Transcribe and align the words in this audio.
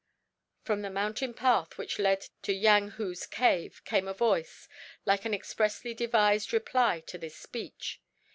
From 0.63 0.81
the 0.81 0.89
mountain 0.89 1.31
path 1.31 1.77
which 1.77 1.99
led 1.99 2.25
to 2.41 2.53
Yang 2.53 2.87
Hu's 2.97 3.27
cave 3.27 3.83
came 3.85 4.07
a 4.07 4.15
voice, 4.15 4.67
like 5.05 5.25
an 5.25 5.33
expressly 5.35 5.93
devised 5.93 6.51
reply 6.51 7.01
to 7.01 7.19
this 7.19 7.35
speech. 7.35 8.01